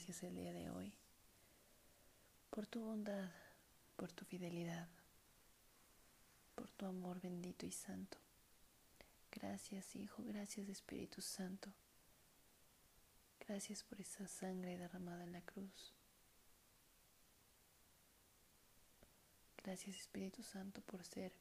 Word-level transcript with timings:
gracias 0.00 0.22
el 0.22 0.34
día 0.34 0.54
de 0.54 0.70
hoy 0.70 0.94
por 2.48 2.66
tu 2.66 2.80
bondad, 2.80 3.28
por 3.96 4.10
tu 4.10 4.24
fidelidad, 4.24 4.88
por 6.54 6.70
tu 6.70 6.86
amor 6.86 7.20
bendito 7.20 7.66
y 7.66 7.70
santo. 7.70 8.16
Gracias 9.30 9.94
Hijo, 9.96 10.24
gracias 10.24 10.70
Espíritu 10.70 11.20
Santo. 11.20 11.70
Gracias 13.46 13.84
por 13.84 14.00
esa 14.00 14.26
sangre 14.26 14.78
derramada 14.78 15.22
en 15.22 15.32
la 15.32 15.42
cruz. 15.42 15.92
Gracias 19.62 19.96
Espíritu 19.96 20.42
Santo 20.42 20.80
por 20.80 21.04
ser 21.04 21.34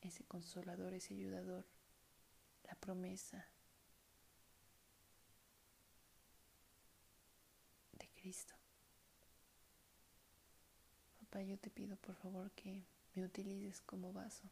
ese 0.00 0.24
consolador, 0.24 0.94
ese 0.94 1.14
ayudador, 1.14 1.64
la 2.64 2.74
promesa 2.74 3.46
de 8.00 8.08
Papá, 11.18 11.42
yo 11.42 11.58
te 11.58 11.70
pido 11.70 11.96
por 11.96 12.14
favor 12.14 12.50
que 12.52 12.84
me 13.14 13.24
utilices 13.24 13.80
como 13.80 14.12
vaso 14.12 14.48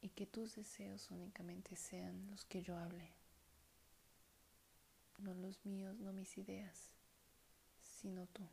y 0.00 0.10
que 0.10 0.26
tus 0.26 0.54
deseos 0.54 1.10
únicamente 1.10 1.74
sean 1.74 2.30
los 2.30 2.44
que 2.44 2.62
yo 2.62 2.76
hable, 2.76 3.12
no 5.18 5.34
los 5.34 5.64
míos, 5.64 5.98
no 5.98 6.12
mis 6.12 6.38
ideas, 6.38 6.92
sino 7.80 8.26
tú. 8.28 8.48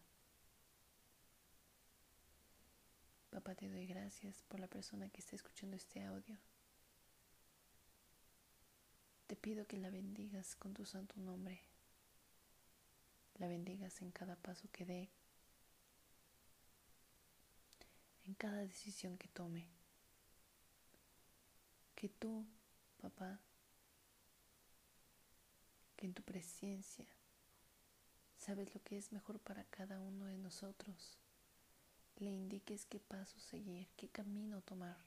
Papá, 3.29 3.53
te 3.55 3.69
doy 3.69 3.85
gracias 3.85 4.43
por 4.47 4.59
la 4.59 4.67
persona 4.67 5.09
que 5.09 5.19
está 5.19 5.35
escuchando 5.35 5.75
este 5.75 6.03
audio. 6.03 6.37
Te 9.27 9.35
pido 9.35 9.67
que 9.67 9.77
la 9.77 9.89
bendigas 9.89 10.55
con 10.55 10.73
tu 10.73 10.85
santo 10.85 11.19
nombre. 11.19 11.72
La 13.39 13.47
bendigas 13.47 14.01
en 14.01 14.11
cada 14.11 14.35
paso 14.35 14.69
que 14.71 14.85
dé, 14.85 15.09
en 18.25 18.33
cada 18.35 18.57
decisión 18.57 19.17
que 19.17 19.27
tome. 19.27 19.67
Que 21.95 22.09
tú, 22.09 22.45
papá, 23.01 23.39
que 25.95 26.05
en 26.05 26.13
tu 26.13 26.21
presencia 26.21 27.07
sabes 28.37 28.73
lo 28.73 28.83
que 28.83 28.97
es 28.97 29.11
mejor 29.11 29.39
para 29.39 29.63
cada 29.65 29.99
uno 30.01 30.25
de 30.25 30.37
nosotros 30.37 31.17
le 32.17 32.29
indiques 32.29 32.85
qué 32.85 32.99
paso 32.99 33.39
seguir, 33.39 33.87
qué 33.95 34.09
camino 34.09 34.61
tomar. 34.61 34.97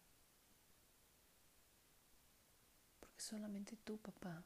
Porque 3.01 3.21
solamente 3.21 3.77
tú, 3.77 3.99
papá, 3.99 4.45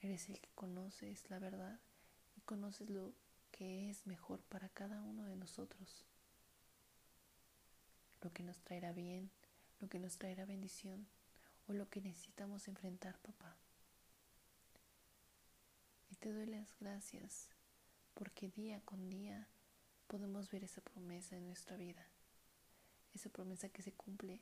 eres 0.00 0.28
el 0.28 0.40
que 0.40 0.50
conoces 0.54 1.28
la 1.30 1.38
verdad 1.38 1.78
conoces 2.46 2.88
lo 2.88 3.12
que 3.50 3.90
es 3.90 4.06
mejor 4.06 4.40
para 4.44 4.68
cada 4.70 5.02
uno 5.02 5.24
de 5.24 5.36
nosotros. 5.36 6.06
Lo 8.22 8.32
que 8.32 8.42
nos 8.42 8.58
traerá 8.60 8.92
bien, 8.92 9.30
lo 9.80 9.88
que 9.88 9.98
nos 9.98 10.16
traerá 10.16 10.46
bendición 10.46 11.06
o 11.68 11.72
lo 11.72 11.88
que 11.90 12.00
necesitamos 12.00 12.68
enfrentar, 12.68 13.18
papá. 13.18 13.56
Y 16.10 16.16
te 16.16 16.32
doy 16.32 16.46
las 16.46 16.74
gracias 16.78 17.50
porque 18.14 18.48
día 18.48 18.80
con 18.82 19.10
día 19.10 19.48
podemos 20.06 20.50
ver 20.50 20.64
esa 20.64 20.80
promesa 20.80 21.36
en 21.36 21.46
nuestra 21.46 21.76
vida, 21.76 22.06
esa 23.14 23.28
promesa 23.28 23.68
que 23.68 23.82
se 23.82 23.92
cumple 23.92 24.40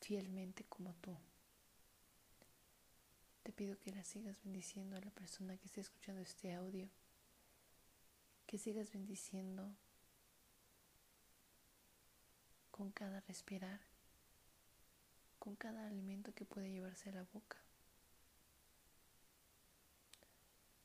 fielmente 0.00 0.64
como 0.64 0.94
tú. 0.94 1.16
Te 3.42 3.52
pido 3.52 3.78
que 3.78 3.92
la 3.92 4.04
sigas 4.04 4.42
bendiciendo 4.42 4.96
a 4.96 5.00
la 5.00 5.10
persona 5.10 5.56
que 5.56 5.66
esté 5.66 5.80
escuchando 5.80 6.22
este 6.22 6.52
audio, 6.54 6.88
que 8.46 8.58
sigas 8.58 8.92
bendiciendo 8.92 9.74
con 12.70 12.92
cada 12.92 13.20
respirar, 13.20 13.80
con 15.38 15.56
cada 15.56 15.86
alimento 15.86 16.32
que 16.34 16.44
puede 16.44 16.70
llevarse 16.70 17.10
a 17.10 17.12
la 17.12 17.24
boca. 17.24 17.62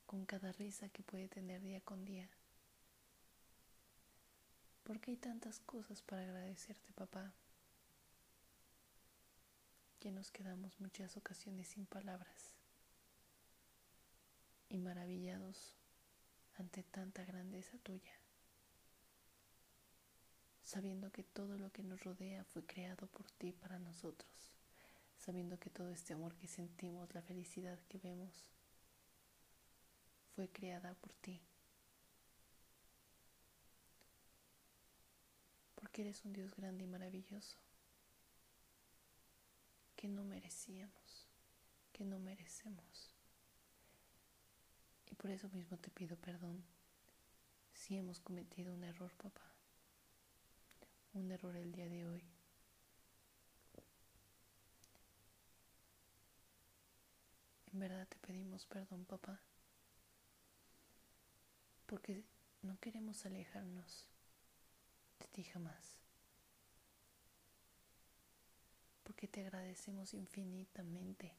con 0.08 0.26
cada 0.26 0.54
risa 0.54 0.90
que 0.90 1.04
puede 1.04 1.28
tener 1.28 1.62
día 1.62 1.82
con 1.82 2.06
día. 2.06 2.28
Porque 4.84 5.12
hay 5.12 5.18
tantas 5.18 5.60
cosas 5.60 6.02
para 6.02 6.24
agradecerte, 6.24 6.94
papá, 6.94 7.34
que 10.08 10.12
nos 10.14 10.32
quedamos 10.32 10.80
muchas 10.80 11.18
ocasiones 11.18 11.68
sin 11.68 11.86
palabras 11.86 12.56
y 14.70 14.78
maravillados 14.78 15.74
ante 16.58 16.82
tanta 16.82 17.26
grandeza 17.26 17.78
tuya, 17.80 18.14
sabiendo 20.64 21.12
que 21.12 21.24
todo 21.26 21.58
lo 21.58 21.74
que 21.74 21.84
nos 21.84 22.06
rodea 22.06 22.46
fue 22.46 22.66
creado 22.66 23.08
por 23.08 23.30
ti 23.32 23.52
para 23.52 23.80
nosotros, 23.80 24.32
sabiendo 25.18 25.60
que 25.60 25.70
todo 25.70 25.90
este 25.90 26.14
amor 26.14 26.38
que 26.38 26.48
sentimos, 26.48 27.14
la 27.14 27.22
felicidad 27.22 27.78
que 27.90 27.98
vemos, 27.98 28.46
fue 30.38 30.48
creada 30.48 30.94
por 30.94 31.12
ti. 31.16 31.42
Porque 35.76 36.04
eres 36.04 36.24
un 36.24 36.32
Dios 36.32 36.56
grande 36.56 36.86
y 36.86 36.88
maravilloso 36.88 37.67
que 39.98 40.08
no 40.08 40.24
merecíamos, 40.24 41.28
que 41.92 42.06
no 42.06 42.20
merecemos. 42.20 43.14
Y 45.12 45.16
por 45.16 45.30
eso 45.30 45.50
mismo 45.50 45.78
te 45.78 45.92
pido 45.92 46.16
perdón 46.16 46.64
si 47.74 47.98
hemos 47.98 48.22
cometido 48.22 48.74
un 48.74 48.86
error, 48.86 49.12
papá. 49.16 49.52
Un 51.14 51.30
error 51.32 51.58
el 51.58 51.74
día 51.74 51.90
de 51.90 52.06
hoy. 52.06 52.24
En 57.74 57.80
verdad 57.80 58.08
te 58.08 58.16
pedimos 58.20 58.66
perdón, 58.66 59.04
papá 59.04 59.42
porque 61.88 62.26
no 62.62 62.78
queremos 62.80 63.26
alejarnos 63.26 64.06
de 65.20 65.28
ti 65.28 65.44
jamás. 65.46 66.07
Porque 69.08 69.30
te 69.30 69.40
agradecemos 69.40 70.14
infinitamente 70.14 71.34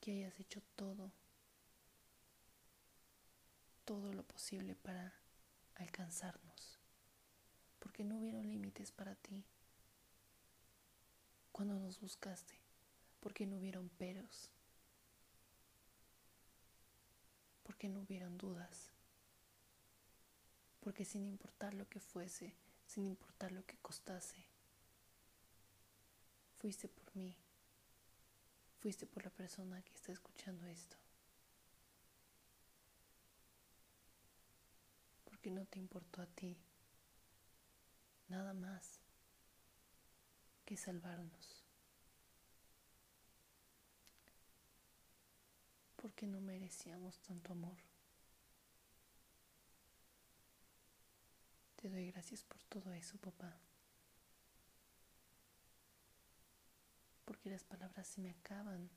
que 0.00 0.10
hayas 0.10 0.40
hecho 0.40 0.60
todo, 0.74 1.12
todo 3.84 4.12
lo 4.12 4.24
posible 4.24 4.74
para 4.74 5.14
alcanzarnos. 5.76 6.80
Porque 7.78 8.02
no 8.02 8.18
hubieron 8.18 8.50
límites 8.50 8.90
para 8.90 9.14
ti 9.14 9.44
cuando 11.52 11.78
nos 11.78 12.00
buscaste. 12.00 12.58
Porque 13.20 13.46
no 13.46 13.58
hubieron 13.58 13.88
peros. 13.90 14.50
Porque 17.62 17.88
no 17.88 18.00
hubieron 18.00 18.36
dudas 18.36 18.90
porque 20.84 21.06
sin 21.06 21.26
importar 21.26 21.72
lo 21.72 21.88
que 21.88 21.98
fuese, 21.98 22.54
sin 22.86 23.06
importar 23.06 23.52
lo 23.52 23.64
que 23.64 23.78
costase, 23.78 24.44
fuiste 26.64 26.88
por 26.88 27.14
mí, 27.14 27.36
fuiste 28.80 29.04
por 29.04 29.22
la 29.22 29.28
persona 29.28 29.82
que 29.82 29.92
está 29.92 30.12
escuchando 30.12 30.64
esto. 30.64 30.96
Porque 35.26 35.50
no 35.50 35.66
te 35.66 35.78
importó 35.78 36.22
a 36.22 36.26
ti 36.26 36.56
nada 38.28 38.54
más 38.54 38.98
que 40.64 40.78
salvarnos. 40.78 41.66
Porque 45.96 46.26
no 46.26 46.40
merecíamos 46.40 47.18
tanto 47.18 47.52
amor. 47.52 47.76
Te 51.76 51.90
doy 51.90 52.10
gracias 52.10 52.42
por 52.42 52.62
todo 52.64 52.90
eso, 52.94 53.18
papá. 53.18 53.54
Porque 57.44 57.52
las 57.52 57.64
palabras 57.64 58.08
se 58.08 58.22
me 58.22 58.30
acaban. 58.30 58.88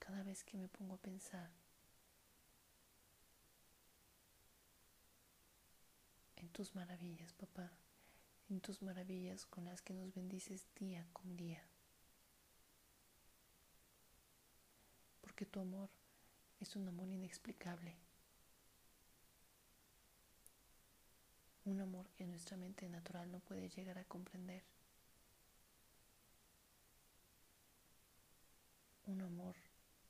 Cada 0.00 0.24
vez 0.24 0.42
que 0.42 0.56
me 0.56 0.66
pongo 0.66 0.94
a 0.94 1.00
pensar 1.00 1.48
en 6.34 6.48
tus 6.48 6.74
maravillas, 6.74 7.32
papá, 7.34 7.70
en 8.48 8.60
tus 8.60 8.82
maravillas 8.82 9.46
con 9.46 9.64
las 9.64 9.80
que 9.80 9.94
nos 9.94 10.12
bendices 10.12 10.66
día 10.74 11.06
con 11.12 11.36
día. 11.36 11.62
Porque 15.20 15.46
tu 15.46 15.60
amor 15.60 15.88
es 16.58 16.74
un 16.74 16.88
amor 16.88 17.08
inexplicable. 17.08 18.09
un 21.70 21.80
amor 21.80 22.10
que 22.10 22.26
nuestra 22.26 22.56
mente 22.56 22.88
natural 22.88 23.30
no 23.30 23.38
puede 23.38 23.68
llegar 23.68 23.96
a 23.96 24.04
comprender. 24.04 24.64
Un 29.06 29.22
amor 29.22 29.54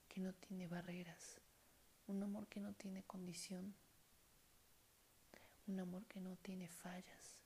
que 0.07 0.21
no 0.21 0.33
tiene 0.33 0.67
barreras, 0.67 1.39
un 2.07 2.23
amor 2.23 2.47
que 2.47 2.59
no 2.59 2.73
tiene 2.73 3.03
condición, 3.03 3.75
un 5.67 5.79
amor 5.79 6.03
que 6.07 6.19
no 6.19 6.35
tiene 6.37 6.67
fallas, 6.67 7.39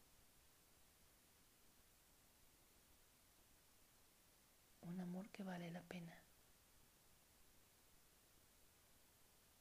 un 4.82 5.00
amor 5.02 5.30
que 5.30 5.44
vale 5.44 5.70
la 5.72 5.82
pena, 5.82 6.16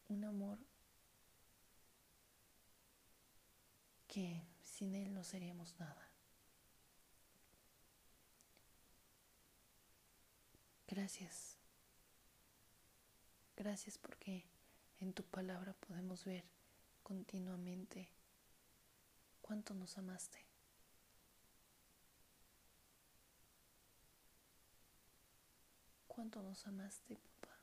un 0.08 0.24
amor 0.24 0.58
que 4.14 4.46
sin 4.62 4.94
él 4.94 5.12
no 5.12 5.24
seríamos 5.24 5.74
nada. 5.80 6.08
Gracias. 10.86 11.58
Gracias 13.56 13.98
porque 13.98 14.46
en 15.00 15.14
tu 15.14 15.24
palabra 15.24 15.72
podemos 15.72 16.24
ver 16.24 16.44
continuamente 17.02 18.08
cuánto 19.42 19.74
nos 19.74 19.98
amaste. 19.98 20.46
Cuánto 26.06 26.40
nos 26.40 26.64
amaste, 26.68 27.16
papá. 27.16 27.58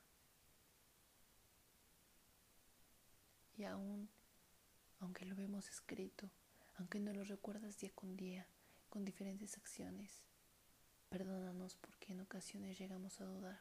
Y 3.56 3.64
aún, 3.64 4.10
aunque 5.00 5.24
lo 5.24 5.38
vemos 5.38 5.70
escrito, 5.70 6.30
aunque 6.82 7.00
no 7.00 7.14
lo 7.14 7.24
recuerdas 7.24 7.78
día 7.78 7.92
con 7.94 8.18
día, 8.18 8.48
con 8.90 9.06
diferentes 9.06 9.56
acciones, 9.56 10.24
perdónanos 11.10 11.76
porque 11.76 12.12
en 12.12 12.22
ocasiones 12.22 12.80
llegamos 12.80 13.22
a 13.22 13.26
dudar. 13.26 13.60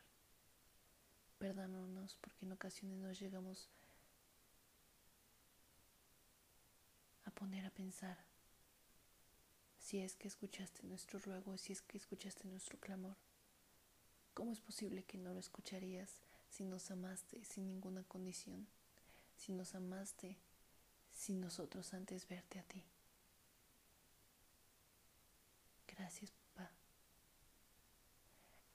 Perdónanos 1.39 2.17
porque 2.23 2.47
en 2.47 2.53
ocasiones 2.53 2.97
nos 2.97 3.21
llegamos 3.21 3.69
a 7.27 7.31
poner 7.33 7.67
a 7.67 7.71
pensar 7.71 8.17
si 9.79 9.99
es 9.99 10.17
que 10.17 10.27
escuchaste 10.27 10.83
nuestro 10.85 11.19
ruego, 11.19 11.59
si 11.59 11.75
es 11.75 11.83
que 11.83 11.99
escuchaste 11.99 12.49
nuestro 12.49 12.79
clamor. 12.81 13.19
¿Cómo 14.33 14.51
es 14.51 14.61
posible 14.61 15.05
que 15.05 15.19
no 15.19 15.35
lo 15.35 15.41
escucharías 15.41 16.23
si 16.49 16.65
nos 16.65 16.91
amaste 16.91 17.45
sin 17.45 17.67
ninguna 17.67 18.03
condición? 18.03 18.67
Si 19.37 19.53
nos 19.53 19.75
amaste 19.75 20.39
sin 21.13 21.43
nosotros 21.43 21.93
antes 21.93 22.27
verte 22.27 22.59
a 22.59 22.63
ti. 22.63 22.83
Gracias, 26.01 26.31
papá. 26.31 26.73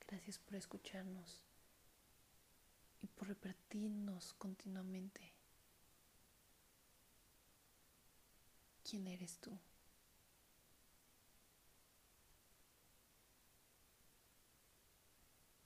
Gracias 0.07 0.37
por 0.37 0.53
escucharnos 0.53 1.43
y 3.01 3.07
por 3.07 3.29
repetirnos 3.29 4.35
continuamente 4.35 5.33
quién 8.83 9.07
eres 9.07 9.39
tú. 9.39 9.57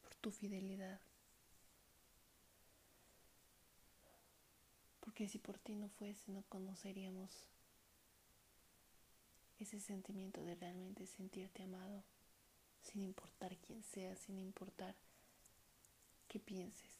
Por 0.02 0.16
tu 0.16 0.32
fidelidad. 0.32 1.02
Porque 5.02 5.28
si 5.28 5.40
por 5.40 5.60
ti 5.60 5.76
no 5.76 5.90
fuese, 5.90 6.32
no 6.32 6.44
conoceríamos 6.44 7.50
ese 9.60 9.80
sentimiento 9.80 10.44
de 10.44 10.56
realmente 10.56 11.06
sentirte 11.06 11.64
amado, 11.64 12.04
sin 12.82 13.04
importar 13.04 13.58
quién 13.58 13.84
sea, 13.84 14.16
sin 14.16 14.40
importar 14.40 14.96
qué 16.28 16.40
pienses. 16.40 17.00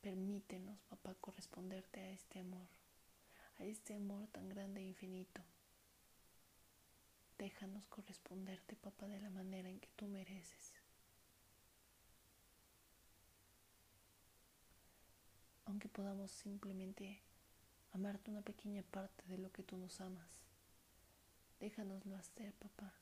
Permítenos, 0.00 0.78
papá, 0.90 1.14
corresponderte 1.14 2.00
a 2.00 2.10
este 2.10 2.40
amor, 2.40 2.68
a 3.58 3.64
este 3.64 3.94
amor 3.94 4.26
tan 4.28 4.48
grande 4.48 4.80
e 4.80 4.84
infinito. 4.84 5.42
Déjanos 7.38 7.84
corresponderte, 7.86 8.76
papá, 8.76 9.06
de 9.06 9.20
la 9.20 9.30
manera 9.30 9.68
en 9.68 9.80
que 9.80 9.88
tú 9.96 10.06
mereces. 10.06 10.72
Aunque 15.64 15.88
podamos 15.88 16.30
simplemente 16.30 17.22
amarte 17.94 18.30
una 18.30 18.42
pequeña 18.42 18.82
parte 18.82 19.24
de 19.28 19.38
lo 19.38 19.50
que 19.52 19.62
tú 19.62 19.76
nos 19.76 20.00
amas, 20.00 20.28
déjanoslo 21.60 22.16
hacer, 22.16 22.52
papá. 22.54 22.92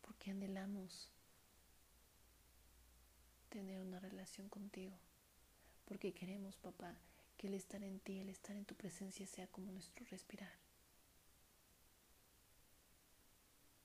Porque 0.00 0.30
anhelamos 0.30 1.10
tener 3.48 3.80
una 3.80 3.98
relación 3.98 4.48
contigo. 4.48 4.96
Porque 5.84 6.14
queremos, 6.14 6.56
papá, 6.56 6.94
que 7.36 7.48
el 7.48 7.54
estar 7.54 7.82
en 7.82 7.98
ti, 7.98 8.20
el 8.20 8.28
estar 8.28 8.54
en 8.54 8.64
tu 8.64 8.76
presencia 8.76 9.26
sea 9.26 9.48
como 9.48 9.72
nuestro 9.72 10.06
respirar. 10.06 10.54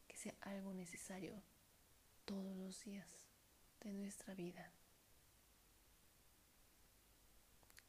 Que 0.08 0.16
sea 0.16 0.36
algo 0.42 0.74
necesario 0.74 1.42
todos 2.26 2.56
los 2.56 2.84
días 2.84 3.10
de 3.82 3.92
nuestra 3.92 4.36
vida. 4.36 4.72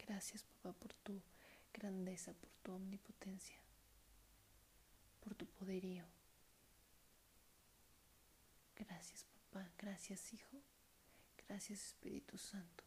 Gracias, 0.08 0.42
papá, 0.42 0.72
por 0.72 0.94
tu 0.94 1.20
grandeza, 1.70 2.32
por 2.32 2.48
tu 2.62 2.72
omnipotencia, 2.72 3.60
por 5.20 5.34
tu 5.34 5.44
poderío. 5.44 6.06
Gracias, 8.74 9.26
papá. 9.50 9.70
Gracias, 9.76 10.32
Hijo. 10.32 10.62
Gracias 11.46 11.84
Espíritu 11.84 12.38
Santo. 12.38 12.84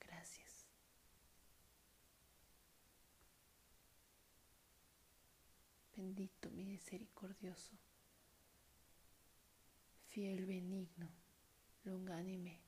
Gracias. 0.00 0.66
Bendito 5.96 6.50
misericordioso, 6.50 7.78
fiel 10.08 10.46
benigno, 10.46 11.08
longánime, 11.84 12.60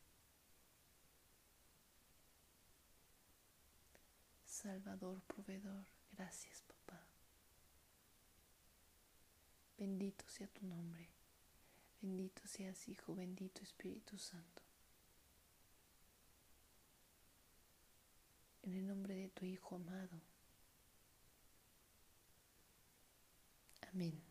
Salvador, 4.57 5.21
proveedor, 5.27 5.85
gracias 6.13 6.63
papá. 6.63 7.07
Bendito 9.77 10.25
sea 10.29 10.47
tu 10.49 10.65
nombre. 10.65 11.11
Bendito 12.01 12.41
seas, 12.47 12.89
Hijo, 12.89 13.15
bendito 13.15 13.61
Espíritu 13.63 14.19
Santo. 14.19 14.63
En 18.63 18.73
el 18.73 18.87
nombre 18.87 19.15
de 19.15 19.29
tu 19.29 19.45
Hijo 19.45 19.77
amado. 19.77 20.23
Amén. 23.93 24.26